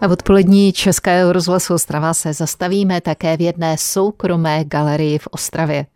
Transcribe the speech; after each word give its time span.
A 0.00 0.06
v 0.06 0.12
odpolední 0.12 0.72
Českého 0.72 1.32
rozhlasu 1.32 1.74
Ostrava 1.74 2.14
se 2.14 2.32
zastavíme 2.32 3.00
také 3.00 3.36
v 3.36 3.40
jedné 3.40 3.76
soukromé 3.78 4.64
galerii 4.64 5.18
v 5.18 5.28
Ostravě. 5.30 5.86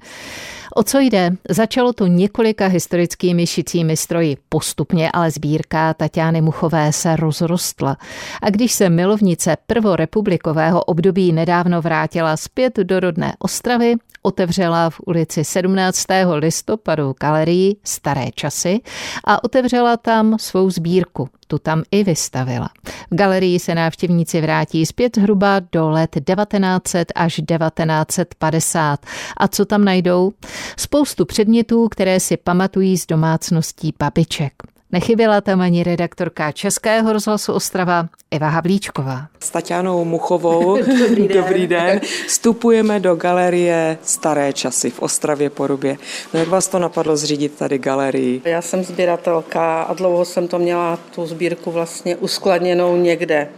O 0.74 0.82
co 0.82 0.98
jde? 0.98 1.30
Začalo 1.48 1.92
to 1.92 2.06
několika 2.06 2.66
historickými 2.66 3.46
šicími 3.46 3.96
stroji. 3.96 4.36
Postupně 4.48 5.10
ale 5.12 5.30
sbírka 5.30 5.94
Tatiany 5.94 6.40
Muchové 6.40 6.92
se 6.92 7.16
rozrostla. 7.16 7.96
A 8.42 8.50
když 8.50 8.72
se 8.72 8.90
milovnice 8.90 9.56
prvorepublikového 9.66 10.84
období 10.84 11.32
nedávno 11.32 11.82
vrátila 11.82 12.36
zpět 12.36 12.76
do 12.76 13.00
rodné 13.00 13.34
Ostravy, 13.38 13.94
otevřela 14.22 14.90
v 14.90 15.00
ulici 15.06 15.44
17. 15.44 16.06
listopadu 16.34 17.14
galerii 17.20 17.76
Staré 17.84 18.26
časy 18.34 18.80
a 19.24 19.44
otevřela 19.44 19.96
tam 19.96 20.38
svou 20.38 20.70
sbírku. 20.70 21.28
Tu 21.50 21.58
tam 21.58 21.82
i 21.90 22.04
vystavila. 22.04 22.68
V 23.10 23.14
galerii 23.14 23.58
se 23.58 23.74
návštěvníci 23.74 24.40
vrátí 24.40 24.86
zpět 24.86 25.16
zhruba 25.16 25.60
do 25.72 25.90
let 25.90 26.10
1900 26.24 27.12
až 27.14 27.34
1950. 27.34 29.06
A 29.36 29.48
co 29.48 29.64
tam 29.64 29.84
najdou? 29.84 30.32
Spoustu 30.76 31.24
předmětů, 31.24 31.88
které 31.88 32.20
si 32.20 32.36
pamatují 32.36 32.98
z 32.98 33.06
domácností 33.06 33.94
babiček. 33.98 34.52
Nechyběla 34.92 35.40
tam 35.40 35.60
ani 35.60 35.82
redaktorka 35.82 36.52
Českého 36.52 37.12
rozhlasu 37.12 37.52
Ostrava 37.52 38.06
Eva 38.30 38.48
Havlíčková. 38.48 39.26
S 39.40 39.50
Tatianou 39.50 40.04
Muchovou, 40.04 40.76
dobrý, 40.98 41.28
den. 41.28 41.42
dobrý 41.42 41.66
den, 41.66 42.00
vstupujeme 42.26 43.00
do 43.00 43.14
galerie 43.14 43.98
Staré 44.02 44.52
časy 44.52 44.90
v 44.90 45.02
Ostravě 45.02 45.50
Porubě. 45.50 45.96
No 46.34 46.40
jak 46.40 46.48
vás 46.48 46.68
to 46.68 46.78
napadlo 46.78 47.16
zřídit 47.16 47.54
tady 47.58 47.78
galerii? 47.78 48.42
Já 48.44 48.62
jsem 48.62 48.84
sběratelka 48.84 49.82
a 49.82 49.94
dlouho 49.94 50.24
jsem 50.24 50.48
to 50.48 50.58
měla 50.58 50.98
tu 51.14 51.26
sbírku 51.26 51.70
vlastně 51.70 52.16
uskladněnou 52.16 52.96
někde. 52.96 53.48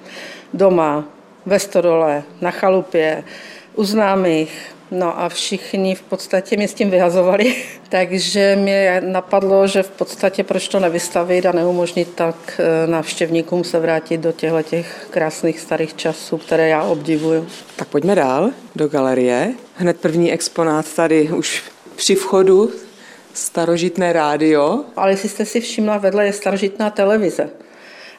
Doma, 0.54 1.04
ve 1.46 1.58
stodole, 1.58 2.22
na 2.40 2.50
chalupě, 2.50 3.24
u 3.74 3.84
známých, 3.84 4.71
No 4.94 5.20
a 5.20 5.28
všichni 5.28 5.94
v 5.94 6.02
podstatě 6.02 6.56
mě 6.56 6.68
s 6.68 6.74
tím 6.74 6.90
vyhazovali, 6.90 7.56
takže 7.88 8.56
mě 8.56 9.02
napadlo, 9.06 9.66
že 9.66 9.82
v 9.82 9.90
podstatě 9.90 10.44
proč 10.44 10.68
to 10.68 10.80
nevystavit 10.80 11.46
a 11.46 11.52
neumožnit 11.52 12.14
tak 12.14 12.60
eh, 12.60 12.86
návštěvníkům 12.86 13.64
se 13.64 13.80
vrátit 13.80 14.20
do 14.20 14.32
těchto 14.32 14.62
těch 14.62 15.06
krásných 15.10 15.60
starých 15.60 15.94
časů, 15.96 16.38
které 16.38 16.68
já 16.68 16.82
obdivuju. 16.82 17.46
Tak 17.76 17.88
pojďme 17.88 18.14
dál 18.14 18.50
do 18.76 18.88
galerie. 18.88 19.54
Hned 19.76 20.00
první 20.00 20.32
exponát 20.32 20.94
tady 20.94 21.28
už 21.28 21.62
při 21.96 22.14
vchodu 22.14 22.70
starožitné 23.34 24.12
rádio. 24.12 24.84
Ale 24.96 25.10
jestli 25.10 25.28
jste 25.28 25.46
si 25.46 25.60
všimla, 25.60 25.98
vedle 25.98 26.26
je 26.26 26.32
starožitná 26.32 26.90
televize. 26.90 27.50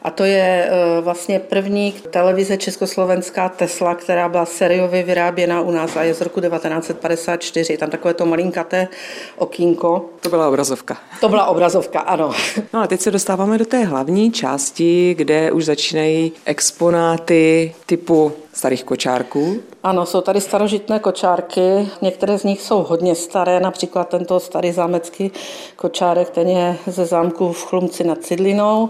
A 0.03 0.11
to 0.11 0.23
je 0.23 0.69
e, 0.69 1.01
vlastně 1.01 1.39
první 1.39 1.91
televize 1.91 2.57
československá 2.57 3.49
Tesla, 3.49 3.95
která 3.95 4.29
byla 4.29 4.45
seriově 4.45 5.03
vyráběna 5.03 5.61
u 5.61 5.71
nás 5.71 5.95
a 5.95 6.03
je 6.03 6.13
z 6.13 6.21
roku 6.21 6.41
1954. 6.41 7.77
Tam 7.77 7.89
takové 7.89 8.13
to 8.13 8.25
malinkaté 8.25 8.87
okýnko. 9.37 10.05
To 10.21 10.29
byla 10.29 10.47
obrazovka. 10.49 10.97
To 11.21 11.29
byla 11.29 11.45
obrazovka, 11.45 11.99
ano. 11.99 12.31
No 12.73 12.81
a 12.81 12.87
teď 12.87 13.01
se 13.01 13.11
dostáváme 13.11 13.57
do 13.57 13.65
té 13.65 13.83
hlavní 13.83 14.31
části, 14.31 15.15
kde 15.17 15.51
už 15.51 15.65
začínají 15.65 16.31
exponáty 16.45 17.73
typu 17.85 18.31
starých 18.53 18.83
kočárků. 18.83 19.55
Ano, 19.83 20.05
jsou 20.05 20.21
tady 20.21 20.41
starožitné 20.41 20.99
kočárky, 20.99 21.89
některé 22.01 22.37
z 22.37 22.43
nich 22.43 22.61
jsou 22.61 22.83
hodně 22.83 23.15
staré, 23.15 23.59
například 23.59 24.09
tento 24.09 24.39
starý 24.39 24.71
zámecký 24.71 25.31
kočárek, 25.75 26.29
ten 26.29 26.49
je 26.49 26.77
ze 26.87 27.05
zámku 27.05 27.51
v 27.51 27.65
Chlumci 27.65 28.03
nad 28.03 28.23
Cidlinou, 28.23 28.89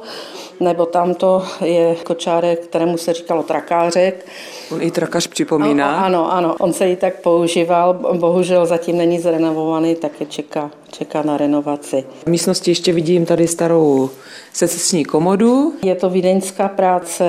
nebo 0.60 0.86
tamto 0.86 1.44
je 1.62 1.96
kočárek, 1.96 2.60
kterému 2.60 2.98
se 2.98 3.14
říkalo 3.14 3.44
trakářek. 3.44 4.26
On 4.72 4.82
i 4.82 4.92
trakař 4.92 5.28
připomíná. 5.28 6.06
Ano, 6.06 6.34
ano, 6.34 6.56
on 6.60 6.74
se 6.74 6.90
i 6.90 6.96
tak 6.96 7.22
používal, 7.22 7.94
bohužel 8.14 8.66
zatím 8.66 8.98
není 8.98 9.20
zrenovovaný, 9.20 9.96
tak 9.96 10.12
je 10.20 10.26
čeká, 10.26 10.72
čeká 10.94 11.22
na 11.22 11.38
renovaci. 11.38 12.04
V 12.26 12.30
místnosti 12.30 12.72
ještě 12.72 12.94
vidím 12.94 13.26
tady 13.26 13.48
starou 13.48 14.10
secesní 14.54 15.06
komodu. 15.06 15.74
Je 15.84 15.96
to 15.96 16.10
vídeňská 16.10 16.68
práce, 16.68 17.26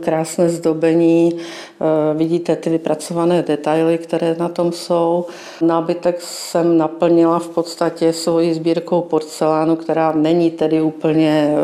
krásné 0.00 0.48
zdobení, 0.48 1.32
e, 1.32 2.14
vidíte 2.14 2.56
ty 2.56 2.70
vypracované 2.70 3.42
detaily, 3.42 3.98
které 3.98 4.36
na 4.38 4.48
tom 4.48 4.72
jsou. 4.72 5.26
Nábytek 5.60 6.20
jsem 6.20 6.78
naplnila 6.78 7.38
v 7.38 7.48
podstatě 7.48 8.12
svojí 8.12 8.54
sbírkou 8.54 9.00
porcelánu, 9.00 9.76
která 9.76 10.12
není 10.12 10.50
tedy 10.50 10.82
úplně 10.82 11.30
e, 11.30 11.54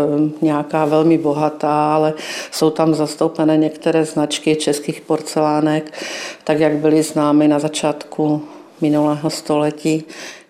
nějaká 0.45 0.85
velmi 0.85 1.19
bohatá, 1.19 1.95
ale 1.95 2.15
jsou 2.51 2.71
tam 2.71 2.95
zastoupené 2.95 3.57
některé 3.57 4.05
značky 4.05 4.57
českých 4.57 5.01
porcelánek, 5.01 5.93
tak 6.45 6.61
jak 6.61 6.73
byly 6.73 7.03
známy 7.03 7.49
na 7.49 7.59
začátku 7.59 8.43
minulého 8.81 9.31
století. 9.31 10.05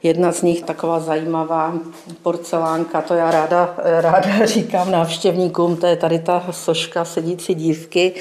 Jedna 0.05 0.33
z 0.33 0.43
nich, 0.43 0.63
taková 0.63 1.01
zajímavá 1.01 1.75
porcelánka, 2.23 3.03
to 3.03 3.15
já 3.15 3.31
ráda, 3.31 3.75
ráda 4.01 4.47
říkám 4.47 4.91
návštěvníkům, 4.91 5.77
to 5.77 5.87
je 5.87 5.97
tady 5.97 6.19
ta 6.19 6.47
soška 6.51 7.05
sedící 7.05 7.55
dívky, 7.55 8.13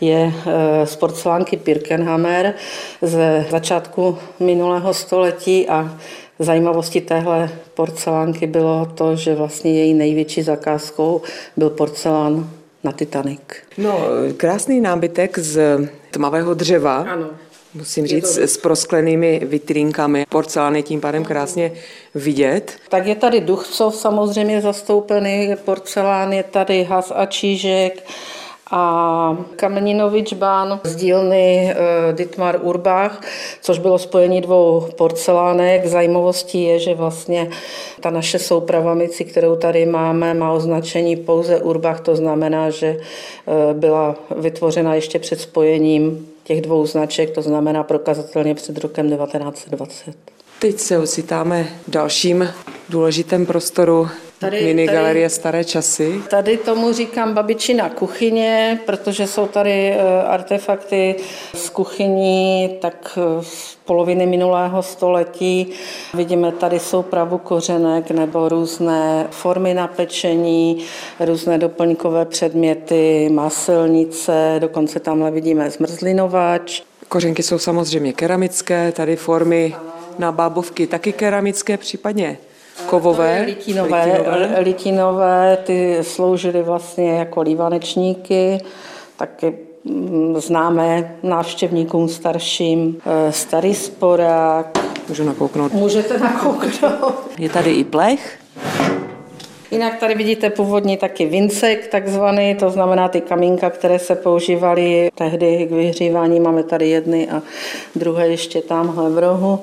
je 0.00 0.32
eh, 0.46 0.86
z 0.86 0.96
porcelánky 0.96 1.56
Pirkenhammer 1.56 2.54
ze 3.02 3.46
začátku 3.50 4.18
minulého 4.40 4.94
století 4.94 5.68
a 5.68 5.98
Zajímavostí 6.40 7.00
téhle 7.00 7.50
porcelánky 7.74 8.46
bylo 8.46 8.86
to, 8.94 9.16
že 9.16 9.34
vlastně 9.34 9.74
její 9.74 9.94
největší 9.94 10.42
zakázkou 10.42 11.22
byl 11.56 11.70
porcelán 11.70 12.50
na 12.84 12.92
Titanic. 12.92 13.40
No, 13.78 14.00
krásný 14.36 14.80
nábytek 14.80 15.38
z 15.38 15.88
tmavého 16.10 16.54
dřeva. 16.54 16.96
Ano. 16.96 17.26
Musím 17.74 18.06
říct, 18.06 18.38
s 18.38 18.56
prosklenými 18.56 19.40
vitrínkami. 19.44 20.26
Porcelán 20.28 20.76
je 20.76 20.82
tím 20.82 21.00
pádem 21.00 21.24
krásně 21.24 21.72
vidět. 22.14 22.72
Tak 22.88 23.06
je 23.06 23.14
tady 23.14 23.40
Duchcov 23.40 23.96
samozřejmě 23.96 24.60
zastoupený, 24.60 25.54
porcelán, 25.64 26.32
je 26.32 26.42
tady 26.42 26.84
Has 26.84 27.12
a 27.14 27.26
Čížek, 27.26 28.06
a 28.70 29.36
Kameninovič 29.56 30.32
bán 30.32 30.80
z 30.84 30.96
dílny 30.96 31.74
eh, 31.76 32.12
Dietmar 32.12 32.58
Urbach, 32.62 33.20
což 33.62 33.78
bylo 33.78 33.98
spojení 33.98 34.40
dvou 34.40 34.88
porcelánek. 34.96 35.86
Zajímavostí 35.86 36.62
je, 36.62 36.78
že 36.78 36.94
vlastně 36.94 37.50
ta 38.00 38.10
naše 38.10 38.38
soupravamici, 38.38 39.24
kterou 39.24 39.56
tady 39.56 39.86
máme, 39.86 40.34
má 40.34 40.52
označení 40.52 41.16
pouze 41.16 41.58
Urbach, 41.62 42.00
to 42.00 42.16
znamená, 42.16 42.70
že 42.70 42.86
eh, 42.86 43.74
byla 43.74 44.16
vytvořena 44.36 44.94
ještě 44.94 45.18
před 45.18 45.40
spojením 45.40 46.26
těch 46.44 46.60
dvou 46.60 46.86
značek, 46.86 47.30
to 47.30 47.42
znamená 47.42 47.82
prokazatelně 47.82 48.54
před 48.54 48.78
rokem 48.78 49.10
1920. 49.10 50.16
Teď 50.60 50.78
se 50.78 50.98
ocitáme 50.98 51.68
v 51.88 51.90
dalším 51.90 52.48
důležitém 52.88 53.46
prostoru 53.46 54.08
Tady, 54.40 54.64
Mini 54.64 54.86
tady, 54.86 54.98
galerie 54.98 55.28
Staré 55.30 55.64
časy. 55.64 56.22
Tady 56.30 56.56
tomu 56.56 56.92
říkám 56.92 57.34
babičina 57.34 57.88
kuchyně, 57.88 58.80
protože 58.86 59.26
jsou 59.26 59.46
tady 59.46 59.90
eh, 59.90 60.22
artefakty 60.22 61.14
z 61.54 61.68
kuchyní 61.68 62.70
tak 62.80 63.18
eh, 63.18 63.42
z 63.44 63.76
poloviny 63.84 64.26
minulého 64.26 64.82
století. 64.82 65.72
Vidíme, 66.14 66.52
tady 66.52 66.78
jsou 66.78 67.02
pravu 67.02 67.38
kořenek 67.38 68.10
nebo 68.10 68.48
různé 68.48 69.26
formy 69.30 69.74
na 69.74 69.86
pečení, 69.86 70.84
různé 71.20 71.58
doplňkové 71.58 72.24
předměty, 72.24 73.28
maselnice, 73.32 74.56
dokonce 74.58 75.00
tamhle 75.00 75.30
vidíme 75.30 75.70
zmrzlinovač. 75.70 76.82
Kořenky 77.08 77.42
jsou 77.42 77.58
samozřejmě 77.58 78.12
keramické, 78.12 78.92
tady 78.92 79.16
formy 79.16 79.74
na 80.18 80.32
bábovky 80.32 80.86
taky 80.86 81.12
keramické, 81.12 81.76
případně 81.76 82.38
kovové? 82.86 83.42
Litinové, 83.46 84.04
litinové. 84.04 84.60
litinové, 84.60 85.58
ty 85.64 85.98
sloužily 86.02 86.62
vlastně 86.62 87.18
jako 87.18 87.40
lívanečníky, 87.40 88.58
taky 89.16 89.58
mm, 89.84 90.40
známé 90.40 91.16
návštěvníkům 91.22 92.08
starším, 92.08 92.96
e, 93.06 93.32
starý 93.32 93.74
sporák. 93.74 94.78
Můžu 95.08 95.24
nakouknout? 95.24 95.72
Můžete 95.72 96.18
nakouknout. 96.18 97.14
Je 97.38 97.48
tady 97.48 97.70
i 97.70 97.84
plech? 97.84 98.39
Jinak 99.70 99.98
tady 99.98 100.14
vidíte 100.14 100.50
původní 100.50 100.96
taky 100.96 101.26
vincek 101.26 101.86
takzvaný, 101.86 102.54
to 102.54 102.70
znamená 102.70 103.08
ty 103.08 103.20
kamínka, 103.20 103.70
které 103.70 103.98
se 103.98 104.14
používaly 104.14 105.10
tehdy 105.14 105.66
k 105.66 105.72
vyhřívání. 105.72 106.40
Máme 106.40 106.62
tady 106.62 106.88
jedny 106.88 107.28
a 107.28 107.42
druhé 107.94 108.28
ještě 108.28 108.62
tamhle 108.62 109.10
v 109.10 109.18
rohu. 109.18 109.58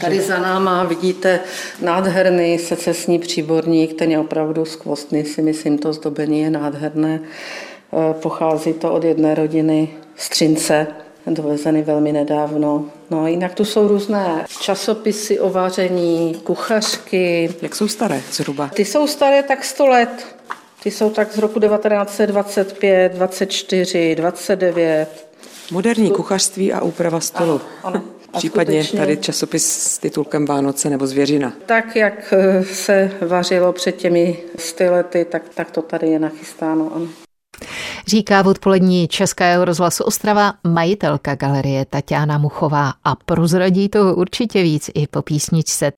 Tady 0.00 0.20
za 0.20 0.38
náma 0.38 0.84
vidíte 0.84 1.40
nádherný 1.82 2.58
secesní 2.58 3.18
příborník, 3.18 3.94
ten 3.94 4.10
je 4.10 4.18
opravdu 4.18 4.64
skvostný, 4.64 5.24
si 5.24 5.42
myslím, 5.42 5.78
to 5.78 5.92
zdobení 5.92 6.40
je 6.40 6.50
nádherné. 6.50 7.20
E, 7.20 8.14
pochází 8.14 8.72
to 8.72 8.92
od 8.92 9.04
jedné 9.04 9.34
rodiny 9.34 9.88
Střince, 10.16 10.86
dovezený 11.34 11.82
velmi 11.82 12.12
nedávno. 12.12 12.84
No 13.10 13.22
a 13.22 13.28
jinak 13.28 13.54
tu 13.54 13.64
jsou 13.64 13.88
různé 13.88 14.46
časopisy 14.60 15.40
o 15.40 15.50
vaření, 15.50 16.34
kuchařky. 16.44 17.54
Jak 17.62 17.74
jsou 17.74 17.88
staré 17.88 18.22
zhruba? 18.32 18.70
Ty 18.74 18.84
jsou 18.84 19.06
staré 19.06 19.42
tak 19.42 19.64
100 19.64 19.86
let. 19.86 20.26
Ty 20.82 20.90
jsou 20.90 21.10
tak 21.10 21.32
z 21.32 21.38
roku 21.38 21.60
1925, 21.60 23.12
24, 23.12 24.14
29. 24.14 25.26
Moderní 25.70 26.10
kuchařství 26.10 26.72
a 26.72 26.82
úprava 26.82 27.20
stolu. 27.20 27.60
Ano, 27.84 27.96
ano. 27.96 28.04
Případně 28.38 28.84
skutečně, 28.84 28.98
tady 28.98 29.16
časopis 29.16 29.66
s 29.68 29.98
titulkem 29.98 30.46
Vánoce 30.46 30.90
nebo 30.90 31.06
Zvěřina. 31.06 31.52
Tak, 31.66 31.96
jak 31.96 32.34
eh, 32.36 32.64
se 32.64 33.10
vařilo 33.20 33.72
před 33.72 33.96
těmi 33.96 34.38
sty 34.58 34.88
lety, 34.88 35.24
tak, 35.24 35.42
tak 35.54 35.70
to 35.70 35.82
tady 35.82 36.06
je 36.08 36.18
nachystáno. 36.18 36.92
Ano. 36.94 37.06
Říká 38.08 38.42
v 38.42 38.46
odpolední 38.46 39.08
Českého 39.08 39.64
rozhlasu 39.64 40.04
Ostrava 40.04 40.54
majitelka 40.64 41.34
galerie 41.34 41.84
Tatiana 41.84 42.38
Muchová 42.38 42.92
a 43.04 43.14
prozradí 43.16 43.88
toho 43.88 44.14
určitě 44.14 44.62
víc 44.62 44.90
i 44.94 45.06
po 45.06 45.22
písničce. 45.22 45.92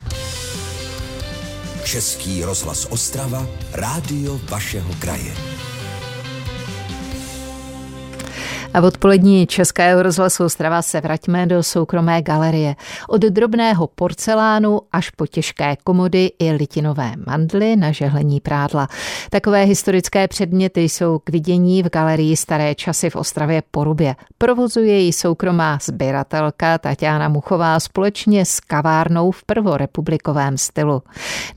Český 1.84 2.44
rozhlas 2.44 2.86
Ostrava, 2.90 3.46
rádio 3.72 4.40
vašeho 4.50 4.90
kraje. 4.98 5.50
A 8.75 8.81
v 8.81 8.84
odpolední 8.84 9.46
Českého 9.46 10.02
rozhlasu 10.02 10.44
Ostrava 10.44 10.82
se 10.82 11.00
vraťme 11.00 11.46
do 11.46 11.62
soukromé 11.62 12.22
galerie. 12.22 12.76
Od 13.08 13.20
drobného 13.20 13.87
porcelánu 13.87 14.81
až 14.93 15.11
po 15.11 15.26
těžké 15.26 15.76
komody 15.84 16.31
i 16.38 16.52
litinové 16.52 17.12
mandly 17.26 17.76
na 17.76 17.93
žehlení 17.93 18.40
prádla. 18.40 18.88
Takové 19.31 19.64
historické 19.64 20.28
předměty 20.28 20.81
jsou 20.81 21.19
k 21.19 21.31
vidění 21.31 21.82
v 21.82 21.90
galerii 21.90 22.37
Staré 22.37 22.75
časy 22.75 23.11
v 23.11 23.17
Ostravě 23.17 23.62
Porubě. 23.70 24.17
Provozuje 24.38 25.00
ji 25.00 25.12
soukromá 25.12 25.78
sběratelka 25.82 26.78
Tatiana 26.78 27.28
Muchová 27.28 27.81
společně 27.81 28.44
s 28.44 28.61
kavárnou 28.61 29.31
v 29.31 29.44
prvorepublikovém 29.44 30.58
stylu. 30.58 31.02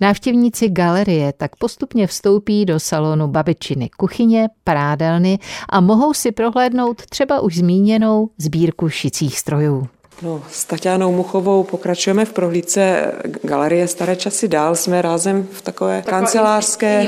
Návštěvníci 0.01 0.69
galerie 0.69 1.33
tak 1.33 1.55
postupně 1.55 2.07
vstoupí 2.07 2.65
do 2.65 2.79
salonu 2.79 3.27
babičiny 3.27 3.89
kuchyně, 3.97 4.49
prádelny 4.63 5.39
a 5.69 5.81
mohou 5.81 6.13
si 6.13 6.31
prohlédnout 6.31 7.02
třeba 7.09 7.41
už 7.41 7.57
zmíněnou 7.57 8.29
sbírku 8.37 8.89
šicích 8.89 9.39
strojů. 9.39 9.87
No, 10.21 10.41
s 10.51 10.65
Tatianou 10.65 11.11
Muchovou 11.11 11.63
pokračujeme 11.63 12.25
v 12.25 12.33
prohlídce 12.33 13.11
Galerie 13.41 13.87
Staré 13.87 14.15
časy 14.15 14.47
dál. 14.47 14.75
Jsme 14.75 15.01
rázem 15.01 15.47
v 15.51 15.61
takové 15.61 16.01
Taková 16.01 16.19
kancelářské 16.19 17.07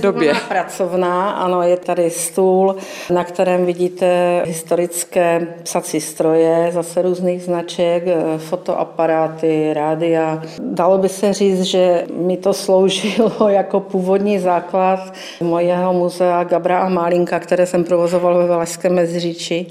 době. 0.00 0.34
pracovná, 0.48 1.30
ano, 1.30 1.62
je 1.62 1.76
tady 1.76 2.10
stůl, 2.10 2.76
na 3.10 3.24
kterém 3.24 3.66
vidíte 3.66 4.42
historické 4.46 5.46
psací 5.62 6.00
stroje, 6.00 6.70
zase 6.72 7.02
různých 7.02 7.42
značek, 7.42 8.04
fotoaparáty, 8.38 9.70
rádia. 9.72 10.42
Dalo 10.58 10.98
by 10.98 11.08
se 11.08 11.32
říct, 11.32 11.62
že 11.62 12.06
mi 12.16 12.36
to 12.36 12.52
sloužilo 12.52 13.32
jako 13.48 13.80
původní 13.80 14.38
základ 14.38 15.12
mojeho 15.40 15.92
muzea 15.92 16.44
Gabra 16.44 16.78
a 16.78 16.88
Málinka, 16.88 17.38
které 17.40 17.66
jsem 17.66 17.84
provozoval 17.84 18.38
ve 18.38 18.46
Valašském 18.46 18.94
Meziříči. 18.94 19.66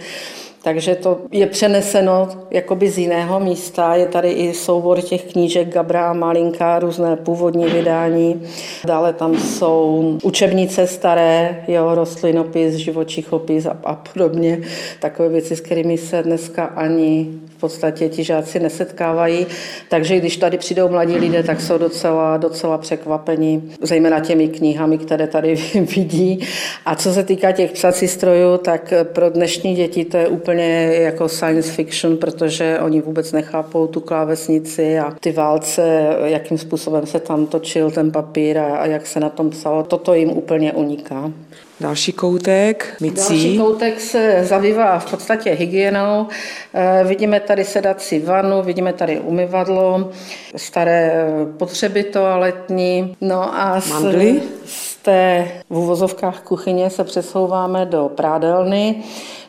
Takže 0.65 0.95
to 0.95 1.19
je 1.31 1.47
přeneseno 1.47 2.29
jakoby 2.51 2.89
z 2.89 2.97
jiného 2.97 3.39
místa. 3.39 3.95
Je 3.95 4.05
tady 4.05 4.31
i 4.31 4.53
soubor 4.53 5.01
těch 5.01 5.23
knížek 5.23 5.73
Gabra 5.73 6.13
Malinka, 6.13 6.79
různé 6.79 7.15
původní 7.15 7.65
vydání. 7.65 8.41
Dále 8.85 9.13
tam 9.13 9.37
jsou 9.37 10.17
učebnice 10.23 10.87
staré, 10.87 11.63
jeho 11.67 11.95
rostlinopis, 11.95 12.75
živočichopis 12.75 13.65
a, 13.65 13.77
a 13.83 13.95
podobně. 13.95 14.61
Takové 14.99 15.29
věci, 15.29 15.55
s 15.55 15.61
kterými 15.61 15.97
se 15.97 16.23
dneska 16.23 16.65
ani 16.65 17.27
podstatě 17.65 18.09
ti 18.09 18.23
žáci 18.23 18.59
nesetkávají. 18.59 19.47
Takže 19.89 20.17
když 20.17 20.37
tady 20.37 20.57
přijdou 20.57 20.89
mladí 20.89 21.15
lidé, 21.15 21.43
tak 21.43 21.61
jsou 21.61 21.77
docela, 21.77 22.37
docela 22.37 22.77
překvapení, 22.77 23.73
zejména 23.81 24.19
těmi 24.19 24.47
knihami, 24.47 24.97
které 24.97 25.27
tady 25.27 25.55
vidí. 25.95 26.47
A 26.85 26.95
co 26.95 27.13
se 27.13 27.23
týká 27.23 27.51
těch 27.51 27.71
psacích 27.71 28.11
strojů, 28.11 28.57
tak 28.57 28.93
pro 29.03 29.29
dnešní 29.29 29.75
děti 29.75 30.05
to 30.05 30.17
je 30.17 30.27
úplně 30.27 30.89
jako 30.93 31.29
science 31.29 31.71
fiction, 31.71 32.17
protože 32.17 32.79
oni 32.79 33.01
vůbec 33.01 33.31
nechápou 33.31 33.87
tu 33.87 33.99
klávesnici 33.99 34.99
a 34.99 35.13
ty 35.19 35.31
válce, 35.31 36.07
jakým 36.25 36.57
způsobem 36.57 37.05
se 37.05 37.19
tam 37.19 37.45
točil 37.45 37.91
ten 37.91 38.11
papír 38.11 38.57
a, 38.57 38.77
a 38.77 38.85
jak 38.85 39.07
se 39.07 39.19
na 39.19 39.29
tom 39.29 39.49
psalo. 39.49 39.83
Toto 39.83 40.13
jim 40.13 40.29
úplně 40.29 40.73
uniká. 40.73 41.31
Další 41.79 42.13
koutek, 42.13 42.95
mycí. 43.01 43.15
Další 43.15 43.57
koutek 43.57 43.99
se 44.01 44.45
zabývá 44.45 44.99
v 44.99 45.11
podstatě 45.11 45.51
hygienou. 45.51 46.27
Eh, 46.73 47.03
vidíme 47.07 47.39
tady 47.39 47.65
sedací 47.65 48.19
vanu, 48.19 48.63
vidíme 48.63 48.93
tady 48.93 49.19
umyvadlo, 49.19 50.11
staré 50.55 51.11
eh, 51.13 51.45
potřeby 51.57 52.03
toaletní. 52.03 53.15
No 53.21 53.55
a 53.55 53.81
Mandly? 53.89 54.41
z 54.65 54.94
té 55.05 55.47
v 55.69 55.77
uvozovkách 55.77 56.41
kuchyně 56.41 56.89
se 56.89 57.03
přesouváme 57.03 57.85
do 57.85 58.11
prádelny, 58.15 58.95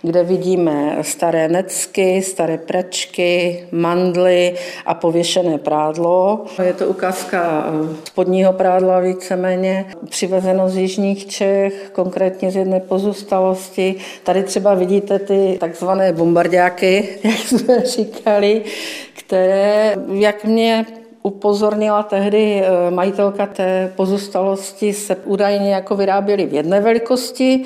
kde 0.03 0.25
vidíme 0.25 0.99
staré 1.03 1.49
necky, 1.49 2.23
staré 2.23 2.59
pračky, 2.59 3.65
mandly 3.73 4.55
a 4.87 4.95
pověšené 4.95 5.59
prádlo. 5.59 6.45
Je 6.63 6.73
to 6.73 6.87
ukázka 6.87 7.65
spodního 8.05 8.53
prádla 8.53 9.01
víceméně, 9.01 9.87
přivezeno 10.09 10.69
z 10.69 10.77
jižních 10.77 11.27
Čech, 11.27 11.91
konkrétně 11.93 12.51
z 12.51 12.57
jedné 12.57 12.81
pozůstalosti. 12.81 13.95
Tady 14.25 14.43
třeba 14.43 14.75
vidíte 14.75 15.19
ty 15.19 15.57
takzvané 15.61 16.13
bombardáky, 16.13 17.09
jak 17.25 17.39
jsme 17.39 17.87
říkali, 17.87 18.63
které, 19.15 19.97
jak 20.13 20.45
mě 20.45 20.87
upozornila 21.27 22.03
tehdy 22.03 22.63
eh, 22.63 22.91
majitelka 22.91 23.47
té 23.47 23.93
pozůstalosti, 23.97 24.93
se 24.93 25.17
údajně 25.25 25.75
jako 25.75 25.97
vyráběly 25.97 26.47
v 26.47 26.55
jedné 26.55 26.81
velikosti, 26.81 27.65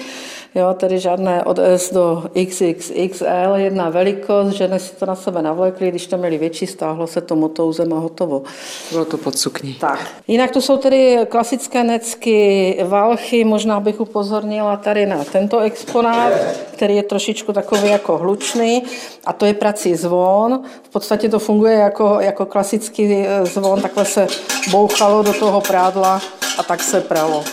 jo, 0.54 0.74
tedy 0.74 0.98
žádné 0.98 1.44
od 1.44 1.58
S 1.58 1.92
do 1.92 2.24
XXXL, 2.46 3.54
jedna 3.54 3.90
velikost, 3.90 4.48
ženy 4.48 4.80
si 4.80 4.96
to 4.96 5.06
na 5.06 5.14
sebe 5.14 5.42
navlekli, 5.42 5.90
když 5.90 6.06
to 6.06 6.16
měli 6.18 6.38
větší, 6.38 6.66
stáhlo 6.66 7.06
se 7.06 7.20
to 7.20 7.36
motouzem 7.36 7.92
a 7.92 7.98
hotovo. 7.98 8.42
Bylo 8.90 9.04
to 9.04 9.16
pod 9.16 9.38
sukní. 9.38 9.74
Tak. 9.74 10.06
Jinak 10.28 10.50
to 10.50 10.60
jsou 10.60 10.76
tedy 10.76 11.18
klasické 11.28 11.84
necky, 11.84 12.76
válchy, 12.84 13.44
možná 13.44 13.80
bych 13.80 14.00
upozornila 14.00 14.76
tady 14.76 15.06
na 15.06 15.24
tento 15.24 15.58
exponát, 15.58 16.32
který 16.72 16.96
je 16.96 17.02
trošičku 17.02 17.52
takový 17.52 17.88
jako 17.88 18.18
hlučný 18.18 18.82
a 19.26 19.32
to 19.32 19.46
je 19.46 19.54
prací 19.54 19.94
zvon. 19.94 20.62
V 20.82 20.88
podstatě 20.88 21.28
to 21.28 21.38
funguje 21.38 21.74
jako, 21.74 22.16
jako 22.20 22.46
klasický 22.46 23.12
eh, 23.12 23.46
zvon, 23.54 23.82
takhle 23.82 24.04
se 24.04 24.26
bouchalo 24.70 25.22
do 25.22 25.32
toho 25.32 25.60
prádla 25.60 26.22
a 26.58 26.62
tak 26.62 26.82
se 26.82 27.00
pralo. 27.00 27.44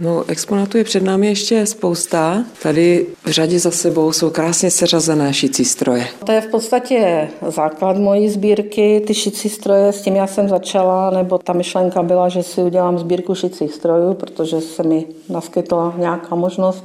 No, 0.00 0.24
exponátů 0.28 0.78
je 0.78 0.84
před 0.84 1.02
námi 1.02 1.26
ještě 1.26 1.66
spousta. 1.66 2.44
Tady 2.62 3.06
v 3.24 3.30
řadě 3.30 3.58
za 3.58 3.70
sebou 3.70 4.12
jsou 4.12 4.30
krásně 4.30 4.70
seřazené 4.70 5.34
šicí 5.34 5.64
stroje. 5.64 6.08
To 6.24 6.32
je 6.32 6.40
v 6.40 6.46
podstatě 6.46 7.28
základ 7.48 7.96
mojí 7.96 8.28
sbírky, 8.28 9.02
ty 9.06 9.14
šicí 9.14 9.48
stroje, 9.48 9.92
s 9.92 10.02
tím 10.02 10.16
já 10.16 10.26
jsem 10.26 10.48
začala, 10.48 11.10
nebo 11.10 11.38
ta 11.38 11.52
myšlenka 11.52 12.02
byla, 12.02 12.28
že 12.28 12.42
si 12.42 12.62
udělám 12.62 12.98
sbírku 12.98 13.34
šicích 13.34 13.74
strojů, 13.74 14.14
protože 14.14 14.60
se 14.60 14.82
mi 14.82 15.04
naskytla 15.28 15.94
nějaká 15.96 16.34
možnost 16.34 16.84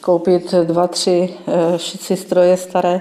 koupit 0.00 0.54
dva, 0.64 0.86
tři 0.86 1.28
eh, 1.46 1.78
šicí 1.78 2.16
stroje 2.16 2.56
staré. 2.56 3.00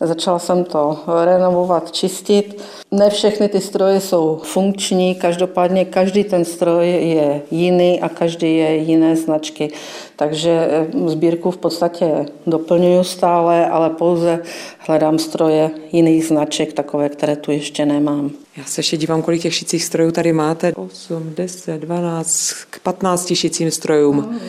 Začala 0.00 0.38
jsem 0.38 0.64
to 0.64 0.98
renovovat, 1.24 1.92
čistit. 1.92 2.62
Ne 2.90 3.10
všechny 3.10 3.48
ty 3.48 3.60
stroje 3.60 4.00
jsou 4.00 4.40
funkční, 4.44 5.14
každopádně 5.14 5.84
každý 5.84 6.24
ten 6.24 6.44
stroj 6.44 6.88
je 6.88 7.42
jiný 7.50 8.00
a 8.00 8.08
každý 8.08 8.56
je 8.56 8.76
jiné 8.76 9.16
značky. 9.16 9.72
Takže 10.16 10.50
eh, 10.50 10.86
sbírku 11.08 11.50
v 11.50 11.56
podstatě 11.56 12.26
doplňuju 12.46 13.04
stále, 13.04 13.66
ale 13.66 13.90
pouze 13.90 14.42
hledám 14.78 15.18
stroje 15.18 15.70
jiných 15.92 16.26
značek, 16.26 16.72
takové, 16.72 17.08
které 17.08 17.36
tu 17.36 17.50
ještě 17.50 17.86
nemám. 17.86 18.30
Já 18.56 18.64
se 18.64 18.78
ještě 18.78 18.96
dívám, 18.96 19.22
kolik 19.22 19.42
těch 19.42 19.54
šicích 19.54 19.84
strojů 19.84 20.10
tady 20.10 20.32
máte. 20.32 20.72
8, 20.76 21.32
10, 21.36 21.80
12, 21.80 22.52
k 22.70 22.78
15 22.78 23.34
šicím 23.34 23.70
strojům. 23.70 24.40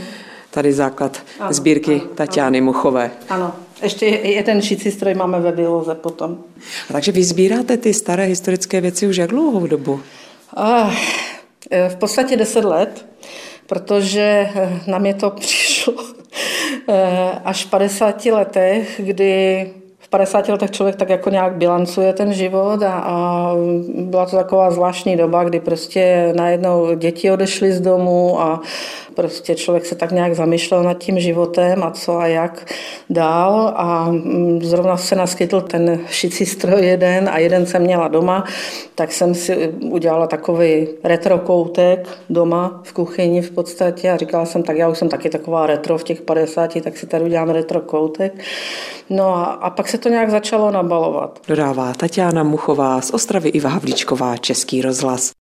Tady 0.54 0.74
základ 0.74 1.22
ano, 1.40 1.54
sbírky 1.54 2.02
ano, 2.02 2.10
Tatiany 2.16 2.58
ano. 2.58 2.66
Muchové. 2.66 3.12
Ano, 3.30 3.56
ještě 3.82 4.06
jeden 4.06 4.62
šicí 4.62 4.92
stroj 4.92 5.14
máme 5.14 5.40
ve 5.40 5.52
výloze 5.52 5.96
potom. 5.96 6.38
A 6.90 6.94
takže 6.94 7.12
vy 7.12 7.24
sbíráte 7.24 7.78
ty 7.78 7.94
staré 7.94 8.24
historické 8.24 8.82
věci 8.82 9.08
už 9.08 9.18
jak 9.18 9.30
dlouhou 9.30 9.68
dobu? 9.68 10.00
Ah, 10.58 10.92
v 11.90 11.96
podstatě 11.96 12.38
deset 12.38 12.66
let, 12.66 13.06
protože 13.68 14.50
eh, 14.56 14.80
na 14.88 14.98
mě 14.98 15.14
to 15.14 15.30
přišlo 15.40 15.94
eh, 16.90 17.32
až 17.46 17.66
v 17.66 17.70
50 17.70 18.26
letech, 18.26 19.02
kdy 19.04 19.72
50 20.14 20.50
letech 20.50 20.72
člověk 20.72 20.96
tak 20.96 21.10
jako 21.10 21.30
nějak 21.30 21.56
bilancuje 21.56 22.14
ten 22.14 22.34
život 22.34 22.84
a, 22.84 22.94
a 22.94 23.52
byla 23.96 24.26
to 24.26 24.36
taková 24.36 24.72
zvláštní 24.72 25.18
doba, 25.18 25.44
kdy 25.44 25.60
prostě 25.60 26.34
najednou 26.36 26.96
děti 26.96 27.32
odešly 27.32 27.72
z 27.72 27.82
domu 27.82 28.42
a 28.42 28.62
prostě 29.16 29.56
člověk 29.56 29.86
se 29.86 29.96
tak 29.96 30.12
nějak 30.12 30.36
zamýšlel 30.36 30.84
nad 30.84 30.98
tím 30.98 31.20
životem 31.20 31.84
a 31.84 31.92
co 31.92 32.18
a 32.18 32.28
jak 32.28 32.74
dál 33.10 33.74
a 33.76 34.12
mm, 34.12 34.60
zrovna 34.64 34.98
se 34.98 35.16
naskytl 35.16 35.62
ten 35.62 36.00
šicí 36.10 36.46
stroj 36.46 36.86
jeden 36.86 37.30
a 37.30 37.38
jeden 37.38 37.66
jsem 37.66 37.82
měla 37.82 38.08
doma, 38.08 38.44
tak 38.96 39.12
jsem 39.12 39.36
si 39.36 39.68
udělala 39.68 40.28
takový 40.28 40.88
retro 41.04 41.40
koutek 41.40 42.08
doma 42.30 42.82
v 42.84 42.94
kuchyni 42.94 43.42
v 43.42 43.52
podstatě 43.52 44.12
a 44.12 44.18
říkala 44.18 44.46
jsem, 44.46 44.64
tak 44.64 44.78
já 44.78 44.90
už 44.90 44.98
jsem 44.98 45.10
taky 45.10 45.30
taková 45.30 45.66
retro 45.68 45.98
v 45.98 46.04
těch 46.04 46.22
50, 46.22 46.82
tak 46.82 46.98
si 46.98 47.08
tady 47.08 47.24
udělám 47.24 47.50
retro 47.50 47.82
koutek. 47.82 48.34
No 49.10 49.36
a, 49.36 49.44
a 49.44 49.70
pak 49.70 49.88
se 49.88 49.98
to 50.04 50.10
nějak 50.10 50.30
začalo 50.30 50.72
nabalovat. 50.72 51.40
Dodává 51.48 51.94
Tatiana 51.94 52.44
Muchová 52.44 53.02
z 53.02 53.12
Ostravy 53.12 53.50
Iva 53.50 53.70
Havlíčková, 53.70 54.38
Český 54.38 54.82
rozhlas. 54.82 55.32